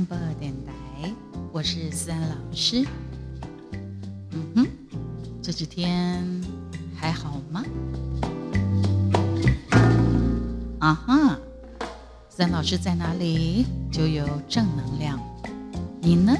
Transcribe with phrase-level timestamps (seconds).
[0.00, 1.12] 广播电台，
[1.52, 2.86] 我是思安老师。
[4.30, 4.66] 嗯哼，
[5.42, 6.24] 这几天
[6.96, 7.62] 还好吗？
[10.78, 11.38] 啊哈，
[12.30, 15.20] 思安老师在哪里就有正能量。
[16.00, 16.34] 你呢？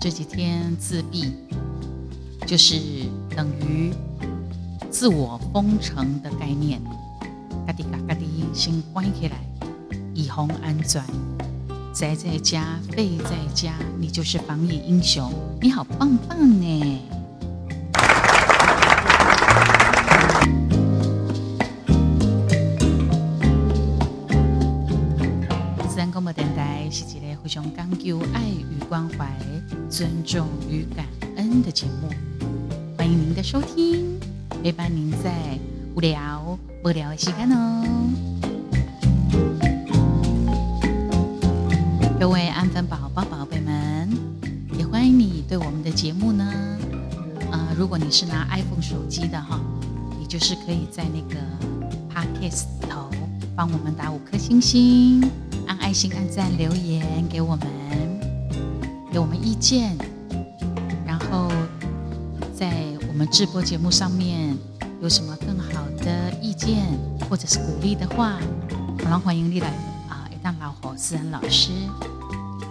[0.00, 1.32] 这几天自闭，
[2.48, 2.80] 就是
[3.36, 3.92] 等于
[4.90, 6.82] 自我封城的概念。
[7.64, 9.36] 嘎滴嘎嘎滴，先关起来，
[10.14, 11.00] 以防安全。
[11.98, 15.32] 宅在家，废在家，你就是防疫英雄。
[15.60, 17.00] 你好棒棒呢！
[25.88, 29.28] 三公婆电台是一个互相讲究爱与关怀、
[29.90, 32.08] 尊重与感恩的节目。
[32.96, 34.20] 欢迎您的收听，
[34.62, 35.58] 陪伴您在
[35.96, 36.56] 无聊。
[36.84, 37.84] 无聊的时间哦，
[42.18, 44.10] 各位安分宝宝宝贝们，
[44.76, 46.52] 也欢迎你对我们的节目呢。
[47.52, 49.60] 呃，如果你是拿 iPhone 手机的哈，
[50.18, 51.40] 你就是可以在那个
[52.12, 53.08] Podcast 头
[53.54, 55.30] 帮我们打五颗星星，
[55.68, 57.68] 按爱心、按赞、留言给我们，
[59.12, 59.96] 给我们意见。
[61.06, 61.48] 然后
[62.52, 62.72] 在
[63.06, 64.56] 我们直播节目上面
[65.00, 65.86] 有什么更好？
[66.04, 66.84] 的意见
[67.30, 68.38] 或者是鼓励的话，
[69.04, 69.97] 我们，欢迎你来！
[71.00, 71.70] 思恩老师，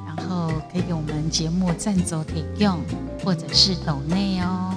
[0.06, 2.81] 然后可以给我们节目赞助提供，
[3.23, 4.75] 或者是抖内哦。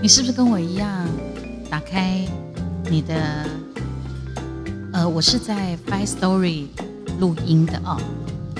[0.00, 1.08] 你是不是跟我一样，
[1.68, 2.24] 打开
[2.88, 3.44] 你的？
[4.92, 6.68] 呃，我是在 Five Story
[7.18, 8.00] 录音的哦，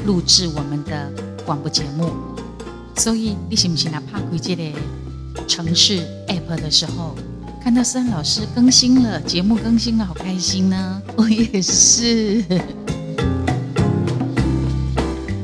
[0.04, 1.12] 录制我们的
[1.46, 2.10] 广播节目，
[2.96, 4.72] 所以你是不是来拍开这个？
[5.46, 7.14] 城市 App 的时候，
[7.64, 11.02] 看到思安老师更新了节目，更新了，好开心呢！
[11.16, 12.44] 我也是。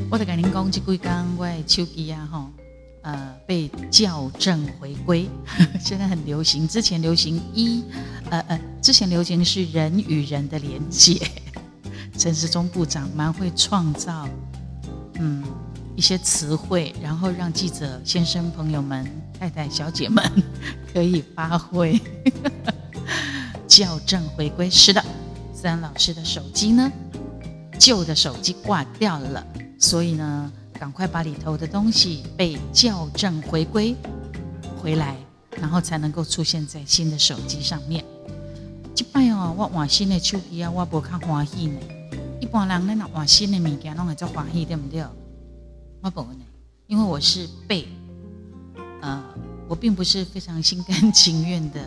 [0.07, 2.51] 我的感情攻击归刚为秋吉啊哈，
[3.01, 5.27] 呃，被校正回归，
[5.83, 6.67] 现在很流行。
[6.67, 7.83] 之前流行一，
[8.29, 11.19] 呃呃，之前流行是人与人的连接。
[12.19, 14.29] 陈世忠部长蛮会创造，
[15.19, 15.43] 嗯。
[15.95, 19.05] 一些词汇，然后让记者先生、朋友们、
[19.39, 20.23] 太太、小姐们
[20.93, 21.99] 可以发挥，
[23.67, 24.69] 校正回归。
[24.69, 25.03] 是的，
[25.53, 26.91] 思安老师的手机呢，
[27.77, 29.45] 旧的手机挂掉了，
[29.79, 33.95] 所以呢，赶快把里头的东西被校正回归
[34.81, 35.15] 回来，
[35.59, 38.03] 然后才能够出现在新的手机上面。
[38.95, 41.79] 一般哦，我换新的手机啊，我不较欢喜呢。
[42.39, 45.03] 一般人咧，换新的物件，拢会做欢喜，对不对？
[46.01, 46.39] 我不呢，
[46.87, 47.87] 因为我是被，
[49.01, 49.23] 呃，
[49.67, 51.79] 我并不是非常心甘情愿的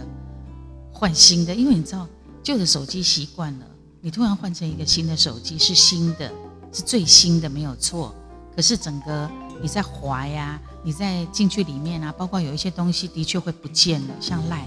[0.92, 2.06] 换新的，因为你知道
[2.42, 3.66] 旧的手机习惯了，
[4.00, 6.32] 你突然换成一个新的手机是新的，
[6.72, 8.14] 是最新的没有错，
[8.54, 9.28] 可是整个
[9.60, 14.64] 你在滑呀，你在进去里面啊，包括有一些东西的确会不见了，像赖，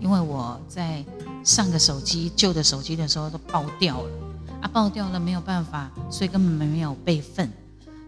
[0.00, 1.04] 因为我在
[1.44, 4.10] 上个手机旧的手机的时候都爆掉了，
[4.62, 7.52] 啊，爆掉了没有办法，所以根本没有备份。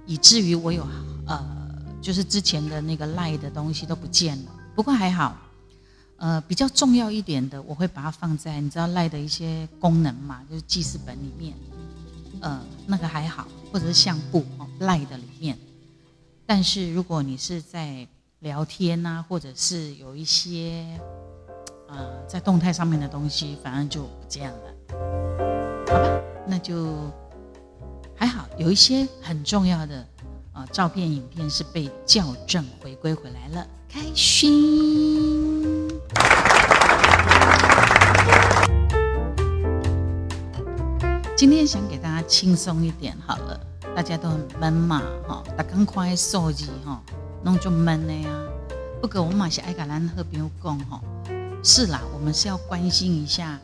[0.08, 0.84] 以至于我有
[1.26, 1.44] 呃，
[2.00, 4.50] 就是之前的那个赖的东西都不见了。
[4.74, 5.36] 不过还好，
[6.16, 11.54] 呃，比较重要一点的，我会把它放在你知道赖的一些功能嘛，就是记事本里面，
[12.40, 15.58] 呃，那个还好，或者是相簿哦，赖的里面。
[16.46, 18.08] 但是如果你是在
[18.38, 20.86] 聊天呐，或者是有一些
[21.86, 24.58] 呃在动态上面的东西，反正就不见了。
[25.86, 27.12] 好吧，那就。
[28.18, 30.04] 还好有一些很重要的
[30.52, 35.88] 啊照片、影片是被校正回归回来了，开心。
[41.36, 43.60] 今天想给大家轻松一点好了，
[43.94, 47.00] 大家都很闷嘛，哈，打刚快手机哈，
[47.44, 48.28] 弄就闷的呀。
[49.00, 51.00] 不过我们马是爱橄榄和朋友讲哈，
[51.62, 53.60] 是啦，我们是要关心一下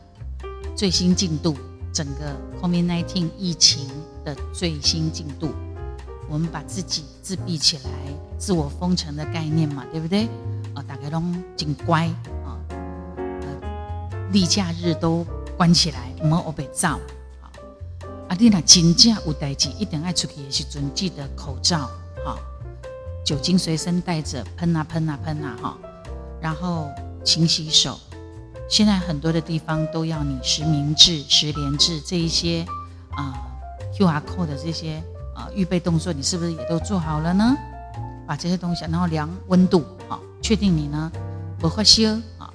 [0.76, 1.56] 最新进度，
[1.92, 3.88] 整个 COVID-19 疫情。
[4.24, 5.50] 的最新进度，
[6.28, 7.90] 我们把自己自闭起来、
[8.38, 10.28] 自我封城的概念嘛，对不对？
[10.74, 11.22] 啊，大家都
[11.56, 12.06] 紧乖
[12.44, 12.58] 啊，
[13.16, 15.24] 呃，例假日都
[15.56, 16.98] 关起来，唔好被照。
[18.28, 21.90] 啊，你若真正有代志，一定爱出去的时阵，记得口罩，
[22.24, 22.36] 哈，
[23.24, 25.78] 酒精随身带着，喷啊喷啊喷啊，哈，
[26.40, 26.90] 然后
[27.22, 28.00] 勤洗手。
[28.68, 32.66] 现在很多的地方都要你实名制、实联制这一些
[33.10, 33.50] 啊。
[33.92, 35.02] Q R code 的这些
[35.34, 37.56] 啊预备动作，你是不是也都做好了呢？
[38.26, 41.12] 把这些东西，然后量温度啊，确定你呢
[41.58, 42.50] 不发烧啊。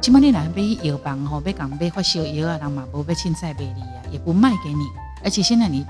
[0.00, 4.84] 起码你来买药房吼，要讲买发烧药啊，人嘛不被凊彩卖你啊，也不卖给你，
[5.22, 5.86] 而且现在你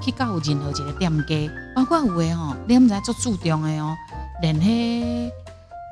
[0.00, 3.96] 去到任何一个店家，包括有诶吼，你毋知做注重的哦，
[4.42, 5.30] 连迄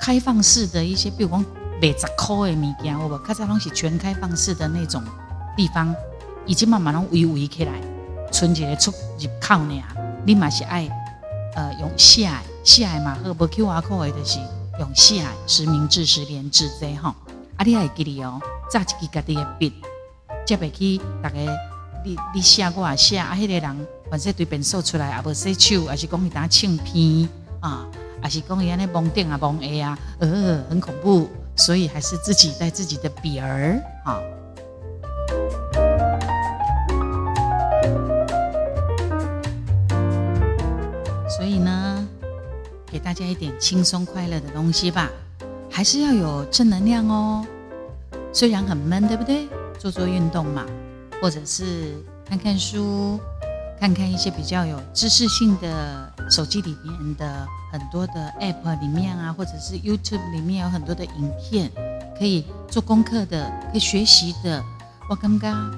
[0.01, 1.43] 开放式的一些，比如讲
[1.81, 3.17] 卖十块的物件，有无？
[3.27, 5.01] 较早拢是全开放式的那种
[5.57, 5.93] 地方，
[6.45, 7.73] 已经慢慢拢围围起来，
[8.35, 9.81] 存一个出入口尔，
[10.25, 10.85] 你嘛是爱
[11.55, 12.29] 呃用写
[12.65, 14.39] 写嘛，好无 Q R code 的就是
[14.77, 17.15] 用写实名制、实联制这吼，
[17.55, 19.73] 啊，你还记得哦，早一支家己的笔。
[20.45, 21.37] 接袂去，大家
[22.03, 27.29] 你你写我也写，啊，迄个人反正对便说出来，也无洗手，还是讲伊打唱片
[27.61, 27.87] 啊，
[28.21, 34.19] 还是讲伊安尼蒙顶啊蒙下啊，呃，很恐怖，所以还是自己带自己的笔儿啊。
[43.15, 45.09] 家一点轻松快乐的东西吧，
[45.71, 47.45] 还是要有正能量哦。
[48.33, 49.47] 虽然很闷，对不对？
[49.79, 50.65] 做做运动嘛，
[51.21, 51.95] 或者是
[52.27, 53.17] 看看书，
[53.79, 61.71] 看看一些比较有知识性的手机里面的很多的 App 里面啊，或者是 YouTube 里面有很多的影片，
[62.19, 64.61] 可以做功课的，可以学习的。
[65.09, 65.71] 我刚刚，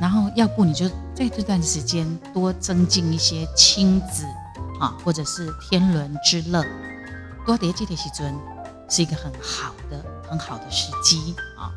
[0.00, 4.24] 然后要不你就在这段时间多增进一些亲子
[4.82, 6.64] 啊，或者是天伦之乐，
[7.46, 8.34] 多叠这的时尊
[8.88, 11.70] 是一个很好的、很好的时机啊。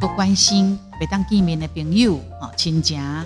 [0.00, 3.24] 多关心，每当见面的朋友啊，亲家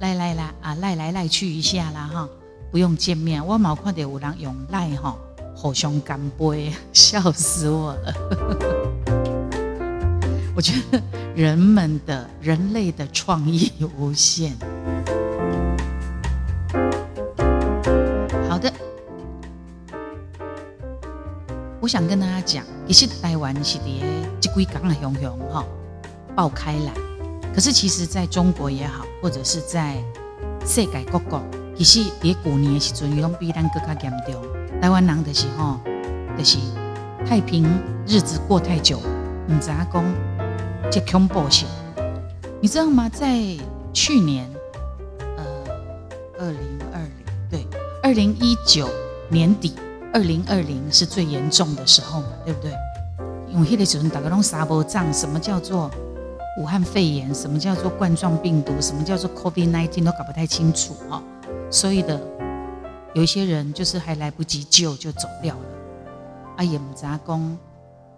[0.00, 2.28] 赖赖啦啊，赖来赖去一下啦哈，
[2.72, 5.16] 不用见面，我冇看到有人用赖哈，
[5.54, 8.12] 互相干杯， 笑死我了。
[10.56, 11.00] 我觉得
[11.36, 14.56] 人们的人类的创意无限。
[21.90, 24.00] 想跟大家讲，其实台湾是伫
[24.40, 25.64] 这几讲的熊熊哈。
[26.36, 26.92] 爆开来，
[27.52, 29.96] 可是其实在中国也好，或者是在
[30.64, 31.42] 世界各国，
[31.76, 34.40] 其实伫过年的时阵，拢比咱更加严重。
[34.80, 35.80] 台湾人的时候，
[36.38, 36.58] 就是
[37.26, 37.68] 太平
[38.06, 39.00] 日子过太久，
[39.48, 40.14] 唔知讲
[40.92, 41.66] 这恐怖性。
[42.60, 43.08] 你知道吗？
[43.08, 43.36] 在
[43.92, 44.48] 去年，
[45.36, 45.44] 呃，
[46.38, 46.60] 二零
[46.92, 47.10] 二零
[47.50, 47.66] 对，
[48.00, 48.88] 二零一九
[49.28, 49.74] 年底，
[50.12, 52.72] 二零二零是最严重的时候嘛，对不对？
[53.52, 55.90] 因为迄个时阵大家拢沙波仗，什么叫做？
[56.58, 58.72] 武汉肺炎，什么叫做冠状病毒？
[58.80, 61.22] 什么叫做 COVID-19 都搞不太清楚哈，
[61.70, 62.20] 所以的
[63.14, 65.62] 有一些人就是还来不及救就走掉了。
[66.56, 67.58] 啊，也唔知讲，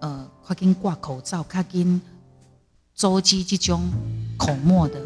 [0.01, 2.01] 呃，快紧挂口罩，快紧
[2.97, 3.83] 周期这种
[4.39, 4.99] 口沫的，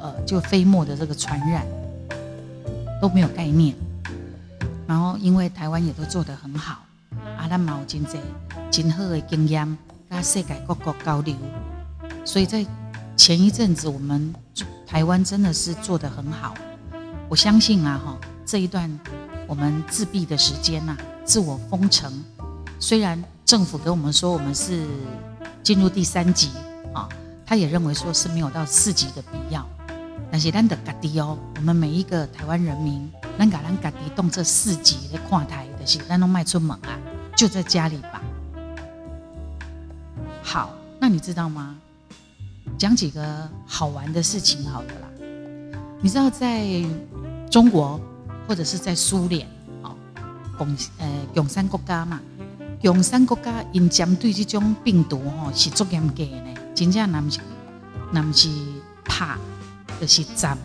[0.00, 1.66] 呃，就飞沫的这个传染
[3.02, 3.74] 都没有概念。
[4.92, 6.84] 然后因为台湾也都做得很好，
[7.38, 8.18] 啊，咱毛真济
[8.70, 11.34] 真好的经验，跟世界各国交流。
[12.26, 12.62] 所以在
[13.16, 14.34] 前一阵子，我们
[14.86, 16.52] 台湾真的是做得很好。
[17.30, 19.00] 我相信啊，哈，这一段
[19.46, 20.94] 我们自闭的时间呐，
[21.24, 22.12] 自我封城，
[22.78, 24.86] 虽然政府给我们说我们是
[25.62, 26.50] 进入第三级
[26.92, 27.08] 啊，
[27.46, 29.66] 他也认为说是没有到四级的必要。
[30.32, 33.06] 但是咱的家己哦，我们每一个台湾人民，
[33.38, 36.98] 咱甲咱家己动这四级的跨台的是，咱都迈出门啊，
[37.36, 38.22] 就在家里吧。
[40.42, 41.76] 好，那你知道吗？
[42.78, 45.08] 讲几个好玩的事情，好的啦。
[46.00, 46.82] 你知道，在
[47.50, 48.00] 中国
[48.48, 49.46] 或者是在苏联，
[49.82, 49.94] 哦，
[50.56, 52.18] 共呃共产国家嘛，
[52.80, 56.54] 共产国家因针对这种病毒吼是足严格的呢。
[56.74, 57.38] 真正那么是
[58.10, 58.48] 那么是
[59.04, 59.36] 怕，
[60.02, 60.58] 就是站。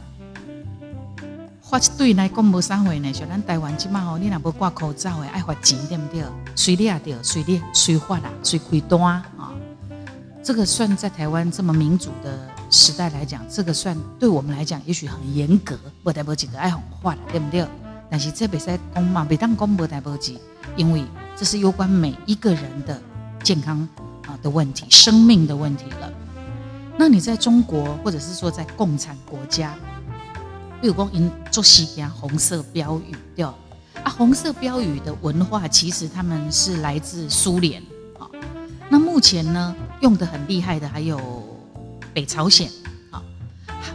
[1.62, 6.24] 发一对来讲无啥货呢，像咱台湾即马吼，你若无挂口罩的，爱罚钱对不对？
[6.56, 9.54] 随你啊对，随你随罚啦，随开单啊。
[10.42, 17.68] 这个算在台湾这么民主的时代来讲，这个算对我们来讲，也许很严格，不代表几个爱红化的，对不对？
[18.10, 20.40] 但是这比赛公嘛，每当公不代表几，
[20.76, 21.04] 因为
[21.36, 23.00] 这是有关每一个人的
[23.44, 23.88] 健康
[24.26, 26.12] 啊的问题，生命的问题了。
[27.00, 29.76] 那你在中国，或者是说在共产国家，
[30.82, 33.56] 比如讲因做西边红色标语，对啊，
[34.18, 37.82] 红色标语的文化其实他们是来自苏联
[38.18, 38.28] 啊。
[38.90, 41.20] 那目前呢，用的很厉害的还有
[42.14, 42.68] 北朝鲜
[43.12, 43.22] 啊，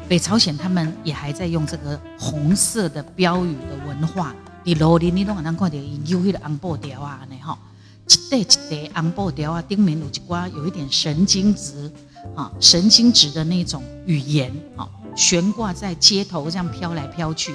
[0.08, 4.32] 北朝鲜他们也还在用这个红色的标语的文化。
[4.62, 7.58] 你罗林，你拢可能看到有迄个红布条啊，呢哈，
[8.06, 11.90] 一叠一叠红布条啊，顶面有一挂有一点神经质
[12.34, 17.54] 啊，神经质的那种语言啊，悬挂在街头这样飘来飘去，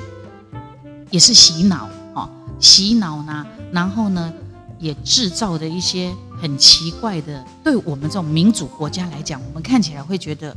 [1.10, 4.34] 也是洗脑啊，洗脑呢，然后呢，
[4.80, 6.14] 也制造的一些。
[6.40, 10.56] 很奇怪的，对我们这种民主国家来讲，我们看起来会觉得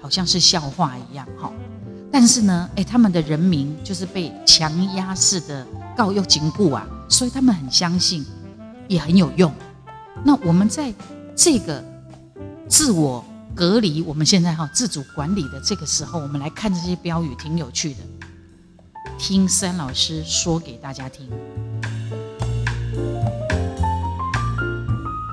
[0.00, 1.52] 好像是笑话一样哈。
[2.12, 8.24] 但是呢，哎，他们的人民就是被强压式的告又禁锢啊，所以他们很相信，
[8.86, 9.52] 也很有用。
[10.22, 10.94] 那我们在
[11.34, 11.84] 这个
[12.68, 13.24] 自我
[13.58, 17.98] 隔离，我们现在哈自主管理的这个时候，我们来看这些标语，挺有趣的。
[19.18, 21.28] 听三老师说给大家听。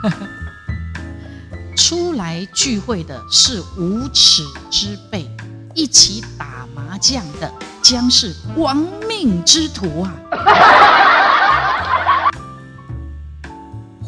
[1.78, 4.42] 出来聚会的是无耻
[4.72, 5.30] 之辈，
[5.76, 7.54] 一起打麻将的
[7.84, 10.16] 将是亡命之徒啊！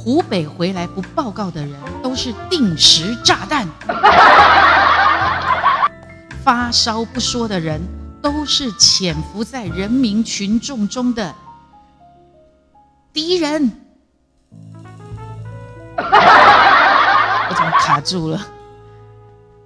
[0.08, 3.68] 湖北回来不报告的人都是定时炸弹，
[6.42, 7.82] 发烧不说的人
[8.22, 11.36] 都是潜伏在人民群众中的
[13.12, 13.70] 敌人。
[15.98, 18.48] 我怎么卡住了？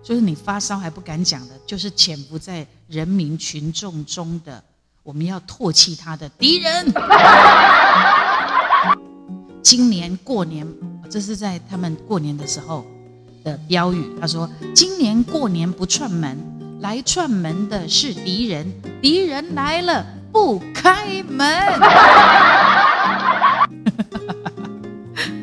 [0.02, 4.64] 就是你发烧还不敢讲的，就是潜伏在人民群众中的，
[5.04, 6.92] 我们要唾弃他的敌人。
[9.64, 10.68] 今年过年，
[11.10, 12.86] 这是在他们过年的时候
[13.44, 14.04] 的标语。
[14.20, 16.38] 他说：“今年过年不串门，
[16.82, 18.66] 来串门的是敌人，
[19.02, 21.48] 敌人来了不开门。”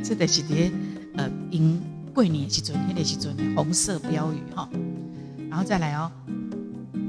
[0.02, 0.72] 这得是的。
[1.16, 1.80] 呃，迎
[2.14, 4.68] 过年时阵，那个时阵的红色标语哈，
[5.48, 6.10] 然后再来哦，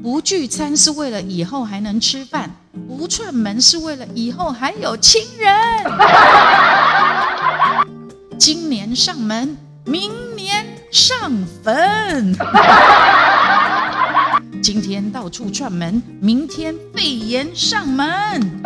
[0.02, 2.50] 不聚餐是为了以后还能吃饭，
[2.88, 5.50] 不串门是为了以后还有亲人。
[8.40, 11.30] 今年上门，明年上
[11.62, 12.34] 坟。
[14.64, 18.64] 今天到处串门，明天肺炎上门。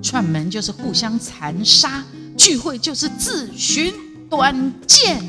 [0.00, 2.04] 串门就是互相残杀。
[2.38, 3.92] 聚会就是自寻
[4.30, 5.20] 短见。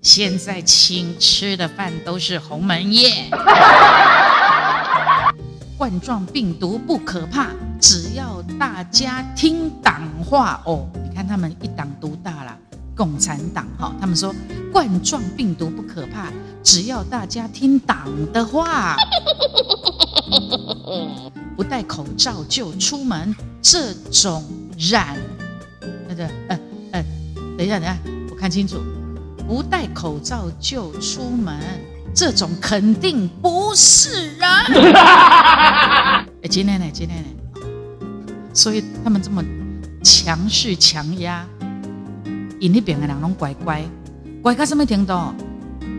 [0.00, 3.28] 现在请吃的饭都是鸿门宴。
[5.76, 7.48] 冠状病毒不可怕，
[7.80, 10.88] 只要大家听党话哦。
[11.08, 12.56] 你看他们一党独大了，
[12.96, 13.92] 共产党哈。
[14.00, 14.34] 他们说
[14.72, 16.32] 冠状病毒不可怕，
[16.62, 18.96] 只要大家听党的话。
[21.56, 24.44] 不戴口罩就出门，这种。
[24.78, 25.18] 染，
[26.06, 26.56] 那个，呃
[26.92, 27.04] 呃，
[27.56, 27.98] 等一下，等一下，
[28.30, 28.76] 我看清楚，
[29.44, 31.58] 不戴口罩就出门，
[32.14, 34.48] 这种肯定不是人。
[34.48, 37.28] 哎，今天呢，今天呢，
[38.58, 39.40] 所以他们这么
[40.02, 41.46] 强势强压，
[42.58, 43.84] 因那边的人拢乖乖，
[44.42, 45.32] 乖到什么程度？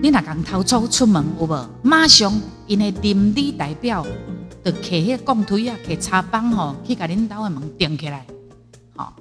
[0.01, 1.69] 你若讲偷走出门有无？
[1.81, 2.37] 马上
[2.67, 4.05] 因的邻里代表
[4.61, 8.25] 就摕迄钢推啊，摕叉棒吼，去甲恁兜的门钉起来。
[8.97, 9.15] 好，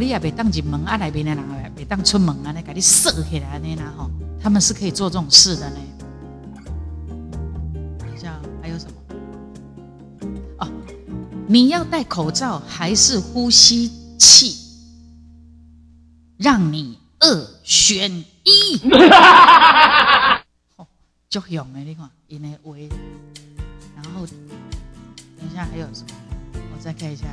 [0.00, 4.10] 你也别当进门啊，来边的人也别当出门啊，那给你锁起来呢，然后
[4.42, 5.76] 他们是可以做这种事的呢。
[11.54, 14.56] 你要戴口罩还是呼吸器？
[16.36, 18.10] 让你二选
[18.42, 18.76] 一。
[20.74, 20.84] 哦，
[21.30, 22.88] 就用的你看，因为为，
[23.94, 26.08] 然后等一下还有什么？
[26.76, 27.26] 我再看一下。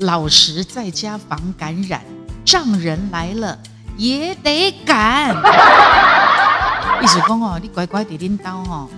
[0.00, 2.04] 老实在家防感染，
[2.44, 3.58] 丈人来了
[3.96, 5.34] 也得赶。
[7.02, 8.90] 意思讲哦，你乖乖地拎刀哦，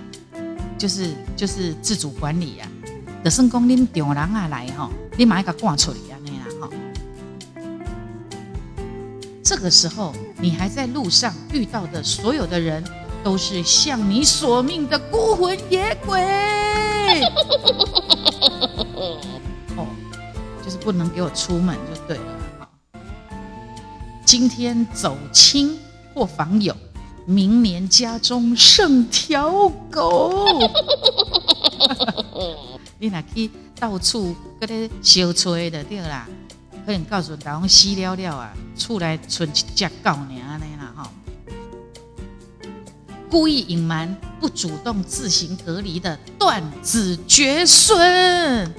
[0.85, 2.69] 就是就是自主管理呀。
[3.23, 4.87] 就算讲恁丈人啊来哈，
[5.17, 6.69] 你马上给他挂出去啊那样哈。
[9.43, 12.83] 这个时候，你还在路上遇到的所有的人，
[13.23, 16.21] 都是向你索命的孤魂野鬼。
[19.75, 19.87] 哦
[20.63, 22.23] 就是不能给我出门就对了
[22.59, 22.69] 哈。
[24.23, 25.79] 今天走亲
[26.13, 26.77] 或访友，
[27.25, 30.59] 明年家中剩条狗。
[32.99, 36.27] 你若去到处搁咧小吹的对啦，
[36.85, 41.11] 可能告诉大家死了了啊，厝内存一只狗尔安尼啦哈。
[43.29, 48.73] 故意隐瞒、不主动自行隔离的断子绝孙。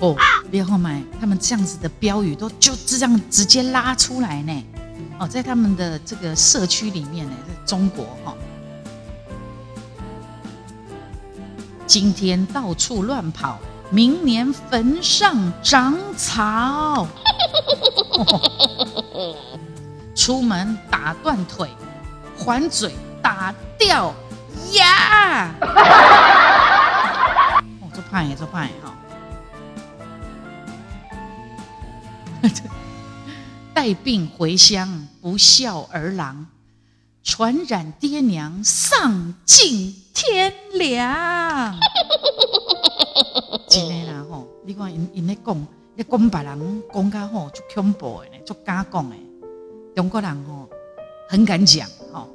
[0.00, 0.16] 哦，
[0.50, 4.64] 别后买，他们这样子的标语都就这样直接拉出来呢。
[5.18, 8.34] 哦，在他们的这个社区里面呢，在中国哈，
[11.86, 13.58] 今天到处乱跑，
[13.90, 17.08] 明年坟上长草，
[20.14, 21.68] 出门打断腿，
[22.36, 24.14] 还嘴打掉
[24.74, 25.52] 牙。
[27.80, 28.94] 哦，做派做派哈。
[33.78, 36.48] 带病回乡，不孝儿郎，
[37.22, 41.78] 传染爹娘，丧尽天良。
[43.68, 49.14] 真的啦吼，你看因因咧讲，咧讲别人讲甲吼，就恐怖的呢，就敢讲的。
[49.94, 50.68] 中国人吼
[51.28, 52.28] 很敢讲吼。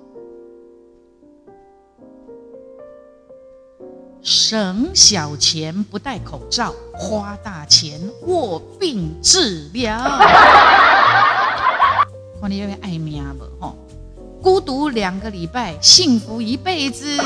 [4.21, 10.01] 省小钱不戴口罩，花大钱卧病治疗。
[12.43, 13.77] 看你有没爱命无吼？
[14.41, 17.15] 孤独两个礼拜，幸福一辈子。
[17.15, 17.21] 是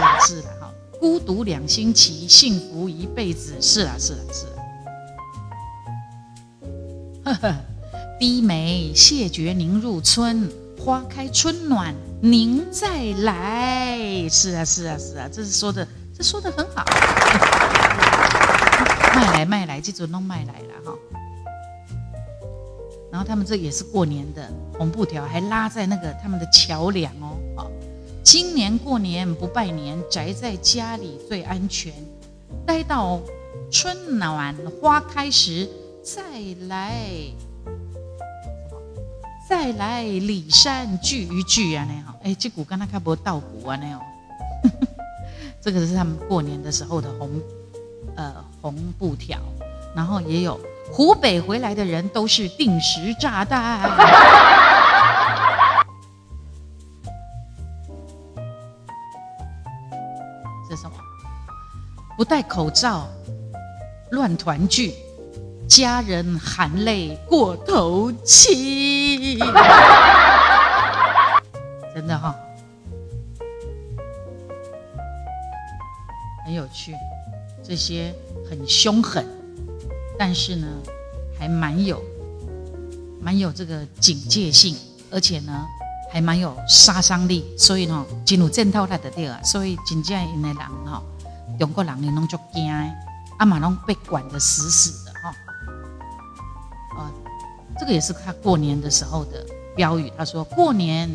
[0.00, 3.54] 啦是啦哈，孤独两星期，幸福一辈子。
[3.60, 4.52] 是啦是啦是啦。
[7.26, 7.54] 呵呵，
[8.18, 10.50] 低眉谢绝您入春，
[10.82, 11.94] 花开春暖。
[12.22, 16.86] 您再来，是啊，是啊，是啊，这是说的，这说的很好。
[19.14, 20.94] 卖来卖来，这种弄卖来了哈。
[23.12, 27.36] 然后他们这也是过年的红布条，还拉在那个他们的桥梁哦。
[27.54, 27.70] 好，
[28.24, 31.92] 今年过年不拜年，宅在家里最安全。
[32.64, 33.20] 待到
[33.70, 35.68] 春暖花开时
[36.02, 36.22] 再
[36.68, 36.96] 来。
[39.46, 44.00] 再来骊山聚一聚啊，那样哎，这股跟他看不到股啊，那样。
[45.60, 47.28] 这个是他们过年的时候的红，
[48.16, 49.38] 呃，红布条，
[49.94, 50.58] 然后也有
[50.92, 53.80] 湖北回来的人都是定时炸弹。
[60.68, 60.92] 这什么？
[62.16, 63.08] 不戴口罩，
[64.10, 64.92] 乱团聚。
[65.68, 69.38] 家人含泪过头七，
[71.94, 72.34] 真的哈，
[76.44, 76.94] 很有趣。
[77.62, 78.14] 这些
[78.50, 79.24] 很凶狠，
[80.18, 80.66] 但是呢，
[81.38, 82.02] 还蛮有
[83.20, 84.76] 蛮有这个警戒性，
[85.10, 85.66] 而且呢，
[86.12, 87.44] 还蛮有杀伤力。
[87.58, 91.02] 所以呢，进入正套他的地啊，所以真正因的人哈，
[91.58, 92.72] 中国人呢拢足惊，
[93.38, 95.12] 阿妈拢被管得死死的。
[97.78, 99.44] 这个也是他过年的时候的
[99.74, 100.12] 标语。
[100.16, 101.10] 他说：“过年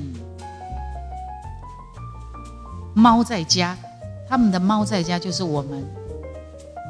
[2.94, 3.78] 猫在家，
[4.28, 5.88] 他们的猫在家就是我们。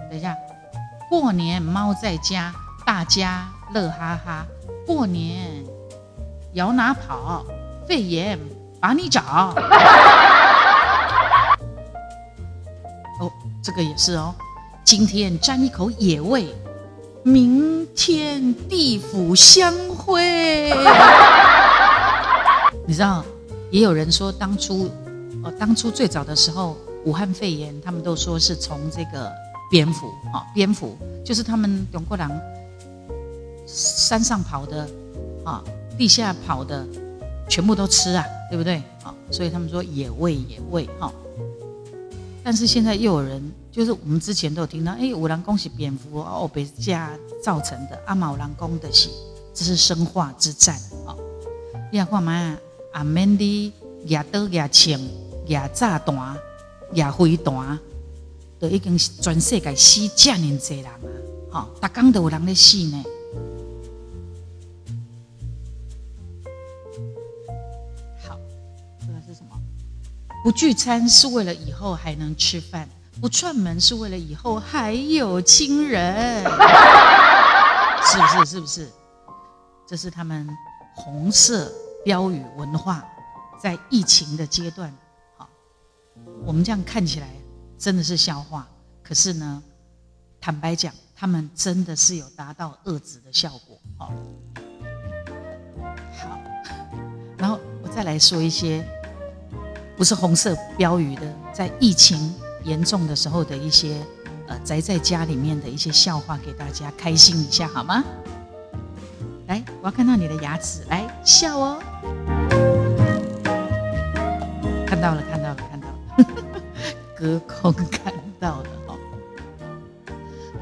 [0.10, 0.36] 等一下，
[1.10, 2.54] 过年猫在家，
[2.86, 4.46] 大家乐哈哈。
[4.86, 5.64] 过年
[6.54, 7.46] 摇哪跑？
[7.88, 8.38] 肺炎
[8.82, 9.22] 把你找。
[13.22, 13.32] 哦，
[13.64, 14.36] 这个也是哦。
[14.84, 16.48] 今天沾一口野味。”
[17.24, 20.72] 明天地府相会。
[22.88, 23.26] 你知道，
[23.70, 24.90] 也有人说，当初
[25.44, 29.30] 哦，当初最早的时候，武汉肺炎，他们都说是从这个
[29.70, 32.32] 蝙蝠啊，蝙蝠就是他们永过狼
[33.66, 34.90] 山上跑的
[35.44, 35.64] 啊，
[35.98, 36.86] 地下跑的，
[37.50, 38.78] 全部都吃啊，对不对？
[39.04, 41.12] 啊，所以他们说野味，野味哈。
[42.44, 43.52] 但是现在又有人。
[43.70, 47.12] 就是我们之前都有听到，哎，五郎宫是蝙蝠哦被家
[47.44, 49.08] 造成的，阿毛郎宫的是，
[49.54, 50.76] 这是生化之战
[51.06, 51.14] 啊！
[51.92, 52.58] 你看嘛，
[52.94, 53.72] 阿曼的
[54.06, 55.00] 牙刀牙枪
[55.46, 56.18] 牙炸弹
[56.94, 57.78] 牙飞弹，
[58.60, 60.98] 都已经全世界死这么多人啊！
[61.52, 63.04] 哈，大刚都有人在死呢。
[68.26, 68.38] 好，
[69.00, 69.60] 这个是什么？
[70.44, 72.88] 不聚餐是为了以后还能吃饭。
[73.20, 76.44] 不串门是为了以后还有亲人，
[78.06, 78.46] 是不是？
[78.46, 78.90] 是不是？
[79.88, 80.48] 这是他们
[80.94, 81.74] 红色
[82.06, 83.04] 标语文化，
[83.60, 84.94] 在疫情的阶段，
[85.36, 85.50] 好，
[86.46, 87.28] 我们这样看起来
[87.78, 88.68] 真的是笑话。
[89.04, 89.62] 可是呢，
[90.40, 93.80] 坦白讲，他们真的是有达到遏制的效果。
[93.98, 94.14] 好，
[96.20, 96.40] 好，
[97.38, 98.86] 然后我再来说一些
[99.96, 102.34] 不是红色标语的，在疫情。
[102.64, 104.06] 严重的时候的一些，
[104.46, 108.04] 呃，宅在家里面的一些笑话，给大家开心一下好吗？
[109.48, 111.80] 来，我要看到你的牙齿，来笑哦。
[114.86, 115.47] 看到了，看到了，
[117.20, 118.98] 隔空看到的哦。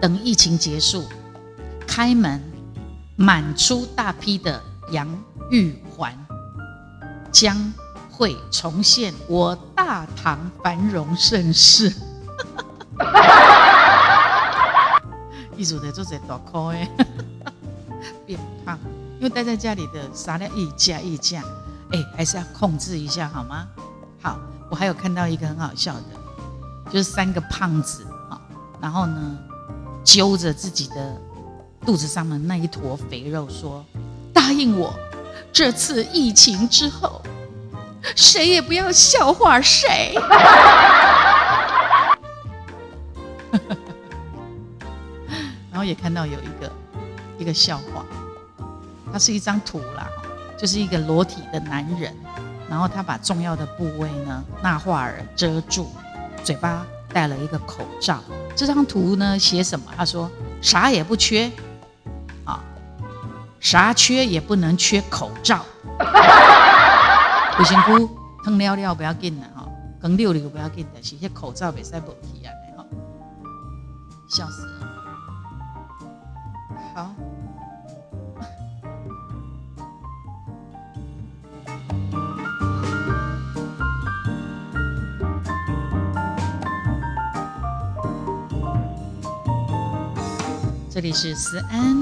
[0.01, 1.05] 等疫情结束，
[1.87, 2.41] 开门，
[3.15, 5.07] 满出大批的杨
[5.49, 6.13] 玉环，
[7.31, 7.73] 将。
[8.17, 11.93] 会重现我大唐繁荣盛世，
[15.57, 16.89] 一组的做在大口哎，
[18.25, 18.79] 变胖，
[19.19, 21.43] 因为待在家里的啥量一加一加，
[21.91, 23.67] 哎，还是要控制一下好吗？
[24.21, 24.39] 好，
[24.69, 26.03] 我还有看到一个很好笑的，
[26.91, 28.39] 就是三个胖子啊，
[28.81, 29.37] 然后呢
[30.03, 31.21] 揪着自己的
[31.81, 33.85] 肚子上的那一坨肥肉说
[34.33, 34.93] ：“答应我，
[35.51, 37.21] 这次疫情之后，
[38.15, 40.15] 谁也不要笑话谁。
[45.71, 46.71] ”然后也看到有一个
[47.37, 48.05] 一个笑话，
[49.11, 50.07] 它是一张图啦，
[50.57, 52.15] 就是一个裸体的男人，
[52.69, 55.91] 然后他把重要的部位呢，纳化尔遮住，
[56.45, 58.21] 嘴巴戴了一个口罩。
[58.55, 59.85] 这张图呢写什么？
[59.97, 60.29] 他说
[60.61, 61.51] 啥也不缺，
[62.45, 62.63] 啊，
[63.59, 65.65] 啥缺也不能缺口罩。
[67.57, 68.09] 不辛苦，
[68.43, 69.67] 疼尿尿不要紧的哈，
[69.99, 72.51] 更溜溜不要紧的，是些口罩袂使无体啊，
[91.05, 91.95] 里是思安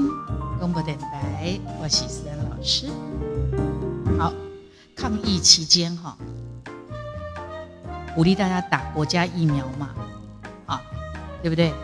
[0.58, 2.88] 公播电台，我是思安老师。
[4.18, 4.32] 好，
[4.96, 6.16] 抗疫期间哈，
[8.14, 9.90] 鼓励大家打国家疫苗嘛，
[10.64, 10.80] 啊，
[11.42, 11.74] 对不对？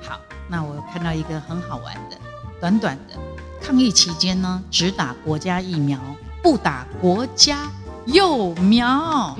[0.00, 2.16] 好，那我看到一个很好玩的。
[2.60, 3.14] 短短的
[3.60, 5.98] 抗疫期间呢，只打国家疫苗，
[6.44, 7.68] 不打国家
[8.06, 9.36] 幼苗。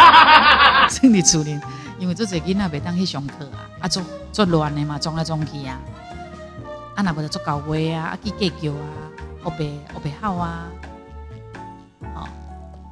[0.90, 1.58] 真的处理，
[1.98, 5.80] 因为这些囡仔袂当去上课啊，啊做做乱的嘛，装来装去啊，
[6.96, 8.88] 啊那不就做搞话啊，啊去计较啊，
[9.44, 10.66] 后背后背好啊。
[12.14, 12.28] 好，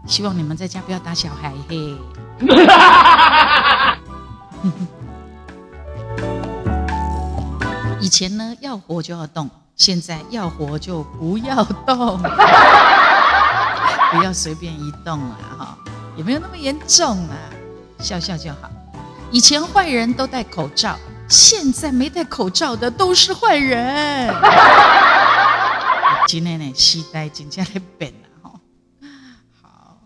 [0.07, 1.97] 希望你们在家不要打小孩嘿。
[8.01, 12.19] 以前呢，要活就要动；现在要活就不要动，
[14.13, 15.39] 不要随便移动啊！
[15.59, 15.79] 哈，
[16.17, 17.35] 有没有那么严重啊？
[17.99, 18.71] 笑笑就好。
[19.31, 24.33] 以前坏人都戴口罩，现在没戴口罩的都是坏人。
[26.29, 28.61] 今天呢，期待今天来变了哈。
[29.61, 29.99] 好，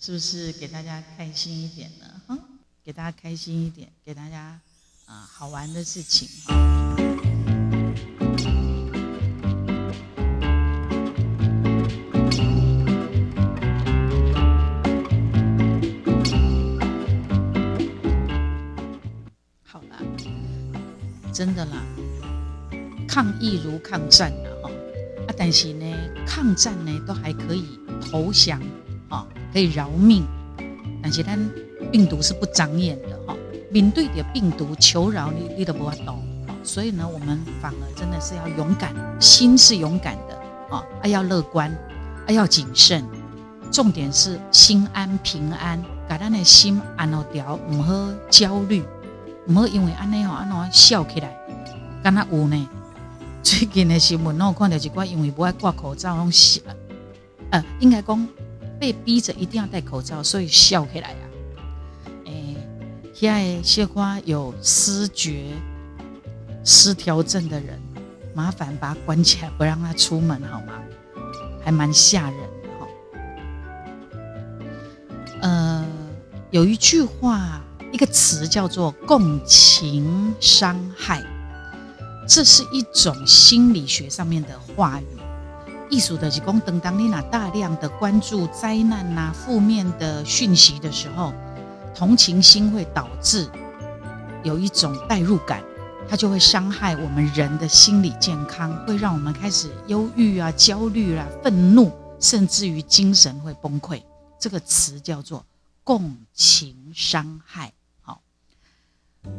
[0.00, 2.06] 是不是给大家开心一点呢？
[2.26, 2.38] 哈，
[2.84, 4.58] 给大家开心一点，给大家
[5.06, 6.54] 啊好玩的事情哈。
[21.32, 21.82] 真的啦，
[23.08, 24.70] 抗疫如抗战了哈
[25.26, 25.34] 啊！
[25.36, 25.86] 但是呢，
[26.26, 28.60] 抗战呢都还可以投降
[29.08, 30.24] 啊，可以饶命。
[31.02, 31.38] 但是咱
[31.90, 33.34] 病毒是不长眼的哈，
[33.70, 36.22] 面对的病毒求饶你你都不会懂。
[36.62, 40.36] 所以呢，我们反而真的是要勇敢，心是勇敢的
[40.70, 41.70] 啊，啊要乐观，
[42.26, 43.04] 啊要谨慎。
[43.72, 48.84] 重点是心安平安，把咱的心安好调，唔好焦虑。
[49.48, 51.36] 唔好因为安尼吼，安怎笑起来，
[52.02, 52.68] 敢若有呢？
[53.42, 56.60] 最近的新闻我看到一寡，因为不爱挂口罩，拢笑。
[57.50, 58.28] 呃，应该讲
[58.78, 61.24] 被逼着一定要戴口罩，所以笑起来啊。
[62.26, 62.56] 诶，
[63.12, 65.46] 现在小花有失觉
[66.64, 67.80] 失调症的人，
[68.34, 70.74] 麻烦把他关起来，不让他出门好吗？
[71.64, 72.86] 还蛮吓人的哈。
[75.40, 75.84] 呃，
[76.52, 77.60] 有一句话。
[77.92, 81.22] 一个词叫做共情伤害，
[82.26, 85.06] 这是一种心理学上面的话语。
[85.90, 91.34] 艺术的，是讲，当你拿大量的关注灾难呐、负面的讯息的时候，
[91.94, 93.46] 同情心会导致
[94.42, 95.62] 有一种代入感，
[96.08, 104.02] 它就会伤害我们人的心理健康，会让我们开始忧郁啊、焦虑啊、愤怒，甚至于精神会崩溃。
[104.40, 105.44] 这个词叫做
[105.84, 107.70] 共情伤害。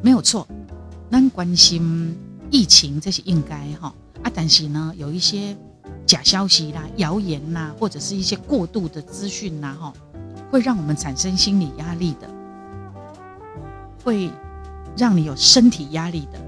[0.01, 0.47] 没有错，
[1.11, 2.17] 咱关心
[2.49, 3.93] 疫情这是应该哈
[4.23, 5.55] 啊，但是呢，有一些
[6.05, 9.93] 假消息啦、谣言呐，或者是一些过度的资讯呐，哈，
[10.51, 12.29] 会让我们产生心理压力的，
[14.03, 14.29] 会
[14.97, 16.39] 让你有身体压力的，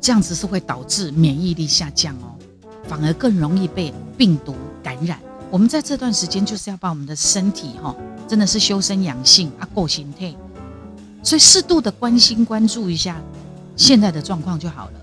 [0.00, 2.36] 这样子是会导致免疫力下降哦，
[2.84, 5.18] 反而更容易被病毒感染。
[5.50, 7.94] 我们在这段时间就是要把我们的身体哈，
[8.26, 10.34] 真的是修身养性啊，过心态。
[11.24, 13.20] 所以适度的关心关注一下
[13.74, 15.00] 现在的状况就好了。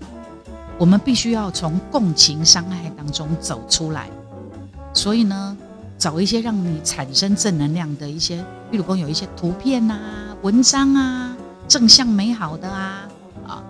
[0.78, 4.08] 我们必须要从共情伤害当中走出来。
[4.94, 5.56] 所以呢，
[5.98, 9.98] 找一些让你产生正能量的一些，比如说有一些图片啊、
[10.42, 13.08] 文章啊，正向美好的啊
[13.46, 13.62] 啊，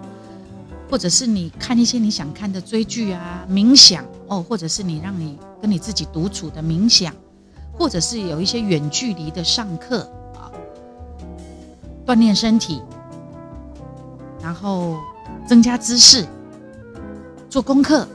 [0.91, 7.15] 或者是你看一些你想看的追剧啊、冥想哦，或者是你让你跟你自己独处的冥想，
[7.73, 10.07] 或者是有一些远距离的上课。
[12.07, 12.83] 锻炼身体，
[14.43, 14.97] 然后
[15.47, 16.27] 增加知识，
[17.49, 18.07] 做功课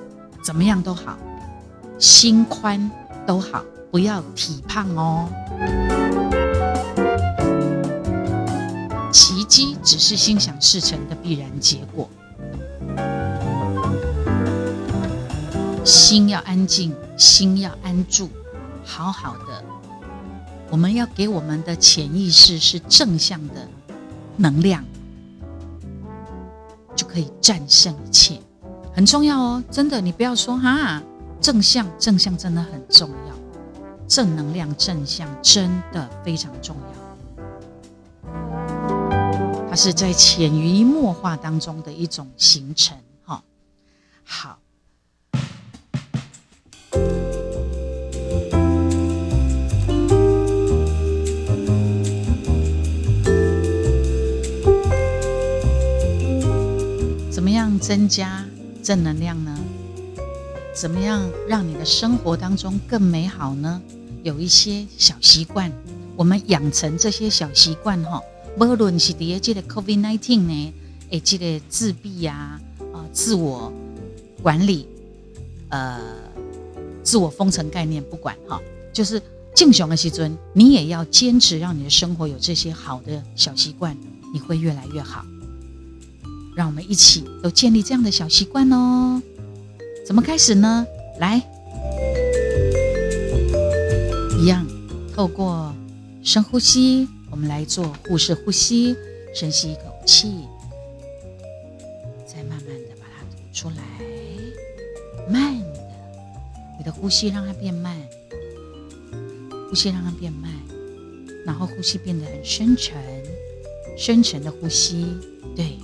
[0.43, 1.17] 怎么样都好，
[1.97, 2.89] 心宽
[3.26, 5.30] 都好，不要体胖哦。
[9.12, 12.10] 奇迹只是心想事成的必然结果。
[15.84, 18.30] 心要安静，心要安住，
[18.84, 19.63] 好好的。
[20.70, 23.68] 我们要给我们的潜意识是正向的
[24.36, 24.84] 能量，
[26.96, 28.40] 就可以战胜一切，
[28.94, 29.64] 很重要哦。
[29.72, 31.02] 真的，你不要说哈，
[31.40, 33.36] 正向，正向真的很重要，
[34.08, 36.98] 正能量，正向真的非常重要。
[39.70, 43.42] 它是在潜移默化当中的一种形成，哈，
[44.24, 44.60] 好。
[57.88, 58.43] 增加
[58.84, 59.58] 正能量呢？
[60.76, 63.82] 怎么样让你的生活当中更美好呢？
[64.23, 65.71] 有一些小习惯，
[66.17, 68.21] 我们养成这些小习惯哈。
[68.60, 70.73] 无论是第一这个 COVID nineteen 呢，
[71.12, 72.60] 诶，这个自闭呀，
[72.93, 73.71] 啊，自我
[74.43, 74.86] 管理，
[75.69, 75.97] 呃，
[77.04, 78.60] 自我封城概念，不管哈，
[78.91, 79.21] 就是
[79.56, 83.95] 敬雄的西尊，你也要坚持，让你的生活有这些好的小习惯，
[84.34, 85.23] 你会越来越好。
[86.58, 89.22] 让我们一起都建立这样的小习惯哦。
[90.04, 90.88] 怎么开始呢？
[91.20, 91.39] 来，
[94.39, 94.65] 一样，
[95.15, 95.72] 透过
[96.24, 98.96] 深呼吸，我们来做腹式呼吸。
[99.36, 100.46] 深吸一口气，
[102.26, 103.84] 再慢慢的把它吐出来，
[105.30, 105.80] 慢的，
[106.80, 107.96] 你的呼吸让它变慢，
[109.70, 110.52] 呼吸让它变慢，
[111.46, 112.96] 然后呼吸变得很深沉，
[113.96, 115.06] 深沉的呼吸，
[115.56, 115.78] 对。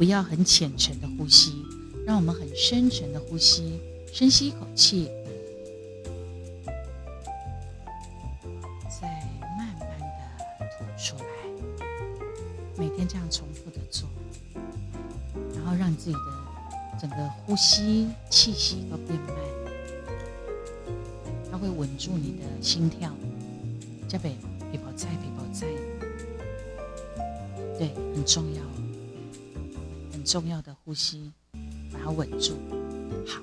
[0.00, 1.62] 不要很浅沉的呼吸，
[2.06, 3.78] 让我们很深沉的呼吸，
[4.10, 5.10] 深吸一口气，
[8.88, 9.06] 再
[9.58, 10.00] 慢慢
[10.58, 11.84] 的吐出来。
[12.78, 14.08] 每天这样重复的做，
[15.54, 19.36] 然后让自己的整个呼吸气息都变慢，
[21.52, 23.12] 它会稳住你的心跳。
[24.08, 24.34] 加倍
[24.72, 25.66] 皮包菜，皮包菜，
[27.78, 28.62] 对，很重要。
[30.30, 31.32] 重要的呼吸，
[31.92, 32.54] 把它稳住。
[33.26, 33.42] 好，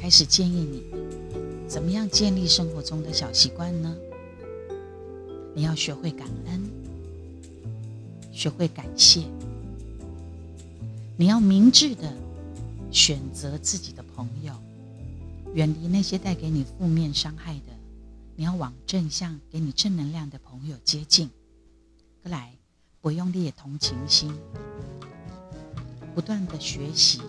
[0.00, 0.82] 开始建议你
[1.68, 3.94] 怎么样建立生活中的小习惯呢？
[5.54, 6.70] 你要学会感恩，
[8.32, 9.26] 学会感谢。
[11.18, 12.10] 你要明智的
[12.90, 14.54] 选择自己的朋友，
[15.52, 17.76] 远离那些带给你负面伤害的。
[18.34, 21.28] 你要往正向、给你正能量的朋友接近。
[22.22, 22.54] 来，
[23.02, 24.32] 不用列同情心。
[26.16, 27.20] 不断的学习，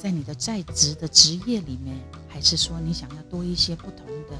[0.00, 1.96] 在你的在职的职业里面，
[2.28, 4.34] 还是说你想要多一些不同的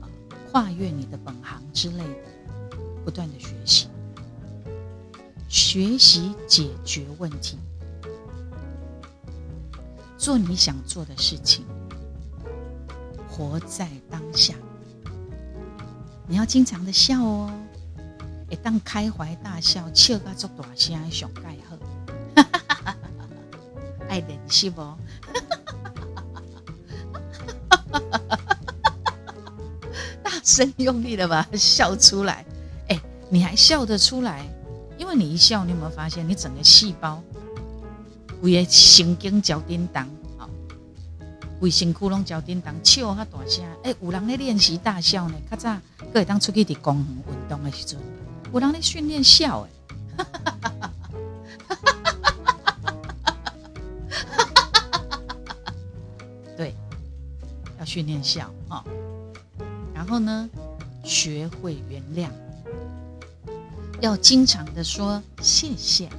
[0.00, 0.08] 啊，
[0.50, 3.88] 跨越你的本行之类的，不断的学习，
[5.46, 7.58] 学习解决问题，
[10.16, 11.66] 做你想做的事情，
[13.28, 14.54] 活在当下。
[16.26, 17.52] 你要经常的笑哦。
[18.52, 21.78] 会当开怀大笑，笑到做大声上盖好，
[24.10, 24.82] 爱练习不？
[30.22, 32.44] 大声用力的把它笑出来，
[32.88, 34.46] 哎，你还笑得出来？
[34.98, 37.22] 因为你一笑，你有没有发现，你整个细胞，
[38.42, 40.46] 为个神经交叮当，好，
[41.60, 43.64] 为身躯拢交叮当，笑哈大声。
[43.82, 45.74] 哎，有人咧练习大笑呢，较早
[46.12, 47.98] 可会当出去伫公园运动的时阵。
[48.52, 49.70] 我让你训练笑哎，
[56.56, 56.74] 对，
[57.78, 58.84] 要训练笑哈。
[59.94, 60.50] 然后呢，
[61.02, 62.28] 学会原谅，
[64.00, 66.10] 要经常的说谢谢。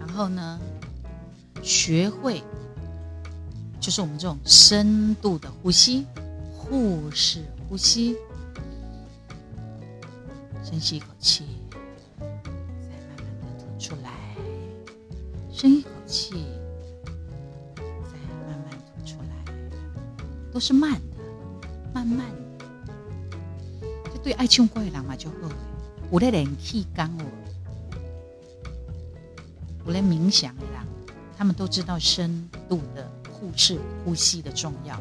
[0.00, 0.58] 然后呢，
[1.62, 2.42] 学会
[3.80, 6.04] 就是我们这种深度的呼吸，
[6.58, 8.16] 腹式呼吸。
[10.72, 11.44] 深吸一口气，
[12.18, 14.10] 再慢慢的吐出来。
[15.52, 16.46] 深一口气，
[17.76, 17.82] 再
[18.48, 19.52] 慢慢吐出来，
[20.50, 21.00] 都是慢的，
[21.92, 22.26] 慢慢
[22.58, 22.64] 的。
[24.14, 25.54] 就对爱唱歌的人嘛就好了。
[26.10, 27.24] 有咧练气功哦，
[29.84, 30.86] 有咧冥想的人，
[31.36, 34.98] 他们都知道深度的呼式呼吸的重要。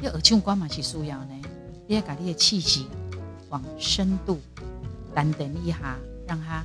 [0.00, 1.42] 要耳唱歌嘛是需要呢，
[1.86, 2.86] 你要把你的气息
[3.50, 4.40] 往深度。
[5.14, 5.96] 淡等一下，
[6.26, 6.64] 让他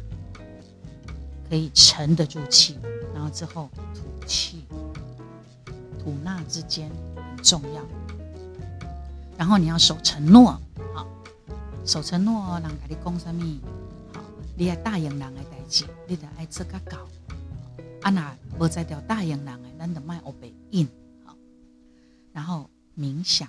[1.50, 2.78] 可以沉得住气，
[3.14, 4.66] 然后之后吐气，
[6.00, 7.86] 吐纳之间很重要。
[9.38, 10.60] 然后你要守承诺，
[10.94, 11.08] 好，
[11.86, 13.60] 守承诺，人家你讲什么，
[14.14, 14.22] 好，
[14.58, 16.98] 你要答应人的代志，你得爱做个搞。
[18.02, 20.88] 啊那无在条答应人的，咱得卖我被应，
[21.26, 21.36] 好。
[22.34, 23.48] 然后冥想，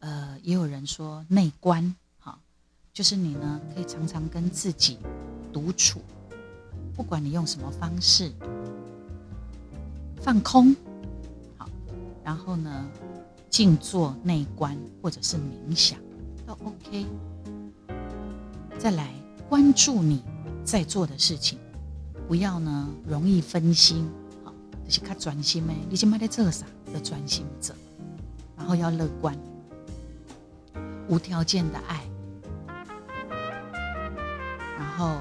[0.00, 1.94] 呃，也有人说内观，
[2.94, 4.98] 就是你呢可以常常跟自己
[5.52, 6.00] 独处。
[6.94, 8.30] 不管你用什么方式
[10.22, 10.72] 放空，
[11.58, 11.68] 好，
[12.22, 12.88] 然后呢，
[13.50, 15.98] 静坐内观或者是冥想
[16.46, 17.04] 都 OK。
[18.78, 19.12] 再来
[19.48, 20.22] 关注你
[20.64, 21.58] 在做的事情，
[22.28, 24.08] 不要呢容易分心，
[24.44, 24.54] 好，
[24.84, 25.74] 就是较专心诶。
[25.90, 26.64] 你今麦在做啥？
[26.94, 27.74] 要专心做，
[28.56, 29.36] 然后要乐观，
[31.08, 32.04] 无条件的爱，
[34.96, 35.16] 后。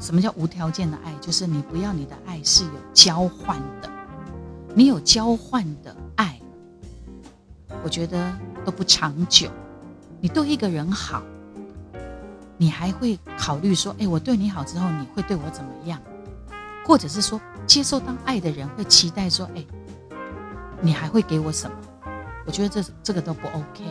[0.00, 1.12] 什么叫无条件的爱？
[1.14, 3.90] 就是你不要你的爱是有交换的，
[4.72, 6.40] 你有交换的爱，
[7.82, 8.32] 我觉得
[8.64, 9.50] 都不长久。
[10.20, 11.20] 你对一个人好，
[12.56, 16.00] 你还会考虑说，哎，我对你好之后，你会对我怎么样？
[16.86, 19.66] 或者是说，接受到爱的人会期待说，哎，
[20.80, 21.76] 你还会给我什么？
[22.46, 23.84] 我觉得这这个都不 OK，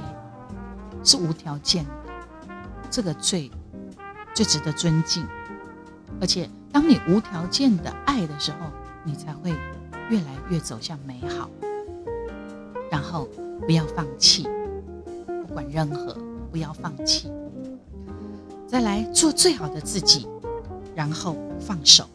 [1.04, 1.92] 是无条件的，
[2.90, 3.52] 这个最
[4.38, 5.26] 最值得尊敬。
[6.22, 8.58] 而且，当你无条件的爱的时候，
[9.04, 9.50] 你才会
[10.12, 11.50] 越来越走向美好。
[12.92, 13.28] 然后，
[13.66, 14.48] 不要放弃，
[15.26, 16.16] 不管任何，
[16.52, 17.32] 不要放弃。
[18.68, 20.28] 再来做最好的自己，
[20.94, 22.08] 然后放手，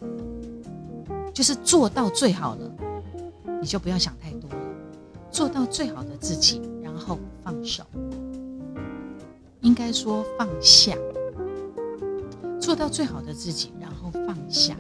[1.35, 2.71] 就是做到最好了，
[3.61, 4.57] 你就不要想太多了。
[5.29, 7.83] 做到最好的自己，然后放手，
[9.61, 10.97] 应该说放下。
[12.73, 14.75] 做到最好的自己，然后放下，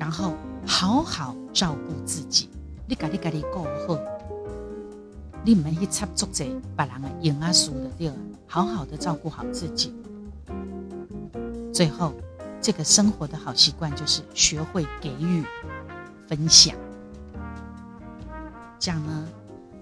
[0.00, 0.34] 然后
[0.66, 2.50] 好好照顾自己。
[2.84, 3.96] 你家己家己过好，
[5.44, 6.44] 你唔去插足者
[6.76, 8.14] 别人的赢啊输的地儿，
[8.48, 9.94] 好好的照顾好自己。
[11.72, 12.12] 最后，
[12.60, 15.44] 这个生活的好习惯就是学会给予、
[16.26, 16.74] 分享。
[18.80, 19.28] 这样呢，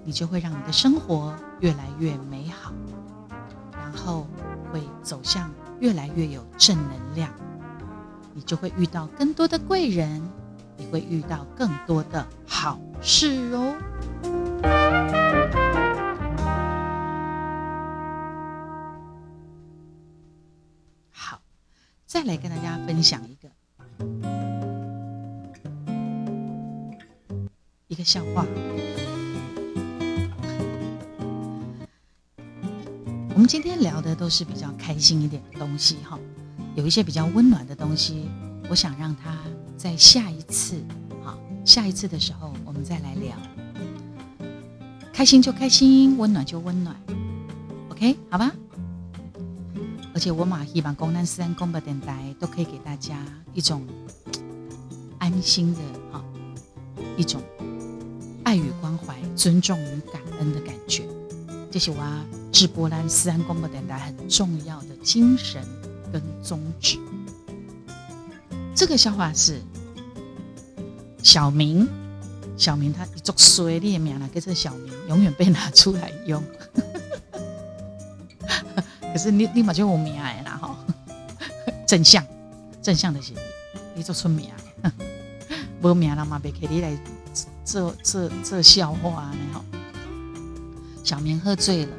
[0.05, 2.75] 你就会让你的生活越来越美好，
[3.73, 4.27] 然后
[4.71, 5.51] 会走向。
[5.81, 7.33] 越来越有正能量，
[8.35, 10.23] 你就会遇到更多的贵人，
[10.77, 13.75] 你会遇到更多的好事哦。
[21.11, 21.41] 好，
[22.07, 23.49] 再来跟大家分享一个
[27.89, 28.45] 一个笑话。
[33.51, 36.17] 今天聊的都是比较开心一点的东西哈，
[36.77, 38.29] 有一些比较温暖的东西，
[38.69, 39.37] 我想让他
[39.77, 40.81] 在下一次，
[41.25, 43.37] 好，下一次的时候我们再来聊。
[45.13, 46.95] 开心就开心，温暖就温暖
[47.89, 48.53] ，OK，好吧？
[50.15, 53.19] 而且我马希望公南三公播电台都可以给大家
[53.53, 53.85] 一种
[55.19, 55.81] 安心的
[56.13, 56.25] 哈，
[57.17, 57.43] 一种
[58.45, 61.03] 爱与关怀、尊重与感恩的感觉。
[61.69, 61.97] 这是我
[62.53, 65.63] 是波兰斯安广播电台很重要的精神
[66.13, 66.99] 跟宗旨。
[68.75, 69.61] 这个笑话是
[71.23, 71.89] 小明，
[72.57, 76.43] 小明他一做衰劣名了，跟这小明永远被拿出来用。
[79.01, 80.77] 可是你你马就有名哎啦哈，
[81.87, 82.25] 正向
[82.81, 83.33] 正向的是
[83.95, 84.51] 你做出名，
[85.83, 86.97] 无名了嘛，别给你来
[87.65, 89.65] 这这这笑话呢哈。
[91.03, 91.93] 小明喝醉了，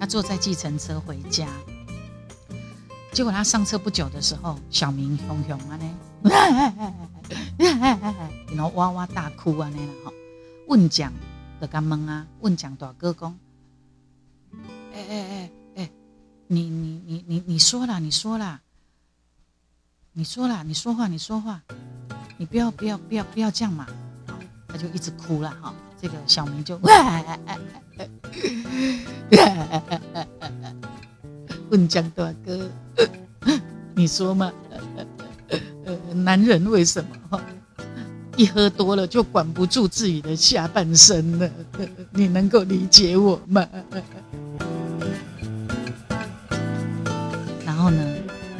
[0.00, 1.46] 他坐在计程车回家。
[3.12, 5.84] 结果他上车不久的时候，小明熊熊啊呢，
[8.48, 10.12] 然后哇哇大哭啊呢了哈。
[10.68, 11.12] 问讲
[11.60, 13.36] 的干懵啊，问讲大哥公，
[14.94, 15.90] 哎哎哎哎，
[16.46, 18.60] 你你你你你说了，你说了，
[20.12, 21.60] 你说了，你说话，你说话，
[22.38, 23.86] 你不要不要不要不要这样嘛。
[24.68, 25.74] 他就一直哭了哈。
[26.00, 26.80] 这个小明就
[31.70, 32.68] 问江大哥，
[33.94, 34.52] 你说嘛？
[36.14, 37.40] 男人为什么
[38.36, 41.50] 一喝多了就管不住自己的下半身呢？
[42.12, 43.66] 你能够理解我吗？
[47.64, 48.04] 然后呢，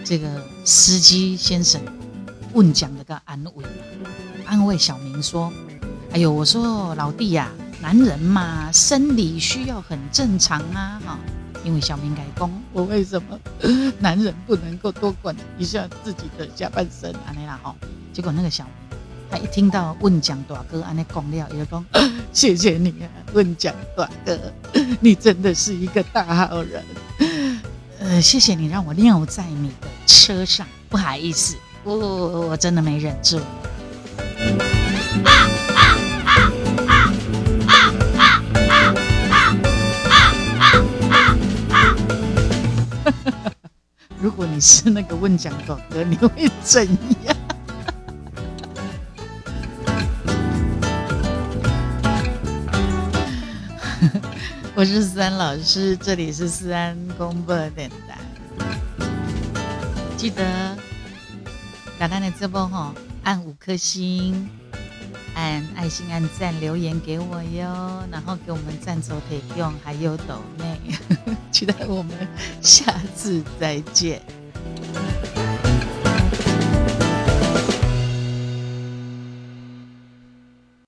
[0.05, 0.29] 这个
[0.65, 1.81] 司机先生
[2.53, 3.65] 问讲的个安慰，
[4.45, 5.53] 安慰小明说。
[6.13, 7.49] 哎呦，我说老弟呀，
[7.81, 11.19] 男人嘛，生理需要很正常啊，哈，
[11.65, 13.39] 因为小明改工，我为什么
[13.99, 17.11] 男人不能够多管一下自己的下半身？
[17.27, 17.75] 安尼啦吼，
[18.13, 18.99] 结果那个小明，
[19.31, 21.85] 他一听到问讲大哥安尼讲了，也就讲
[22.33, 24.39] 谢谢你啊，问讲大哥，
[25.01, 26.85] 你真的是一个大好人。
[27.99, 31.97] 呃，谢谢你让我尿在你的车上，不好意思，我
[32.49, 33.41] 我真的没忍住。
[44.23, 46.29] 如果你是那个问讲狗哥，你会
[46.63, 46.87] 怎
[47.25, 47.35] 样？
[54.77, 58.19] 我是思安老师，这里是思安公播电台。
[60.19, 60.77] 记得
[61.99, 64.51] 打开的直播哈，按五颗星，
[65.41, 70.79] 按爱心，按赞，留言给我哟，然后给我们赞助可以用，还有抖内，
[71.51, 72.29] 期待我们
[72.61, 74.21] 下次再见。